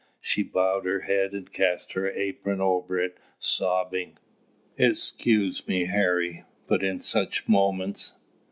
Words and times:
She 0.19 0.41
bowed 0.41 0.87
her 0.87 1.01
head 1.01 1.33
and 1.33 1.53
cast 1.53 1.93
her 1.93 2.09
apron 2.09 2.59
over 2.59 2.97
it, 2.97 3.19
sobbing. 3.37 4.17
"Excuse 4.75 5.67
me, 5.67 5.85
Harry 5.85 6.43
but 6.65 6.83
in 6.83 7.01
such 7.01 7.47
moments! 7.47 8.15